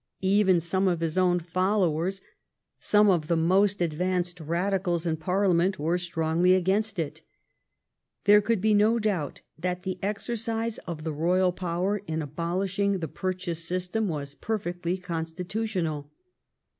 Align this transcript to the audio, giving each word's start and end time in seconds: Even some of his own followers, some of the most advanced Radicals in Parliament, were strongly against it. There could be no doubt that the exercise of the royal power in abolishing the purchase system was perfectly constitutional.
Even 0.23 0.59
some 0.59 0.87
of 0.87 0.99
his 0.99 1.15
own 1.15 1.39
followers, 1.39 2.21
some 2.79 3.07
of 3.07 3.27
the 3.27 3.35
most 3.37 3.83
advanced 3.83 4.39
Radicals 4.39 5.05
in 5.05 5.15
Parliament, 5.15 5.77
were 5.77 5.99
strongly 5.99 6.55
against 6.55 6.97
it. 6.97 7.21
There 8.23 8.41
could 8.41 8.61
be 8.61 8.73
no 8.73 8.97
doubt 8.97 9.41
that 9.59 9.83
the 9.83 9.99
exercise 10.01 10.79
of 10.87 11.03
the 11.03 11.13
royal 11.13 11.51
power 11.51 11.97
in 12.07 12.23
abolishing 12.23 12.97
the 12.97 13.07
purchase 13.07 13.63
system 13.63 14.07
was 14.07 14.33
perfectly 14.33 14.97
constitutional. 14.97 16.09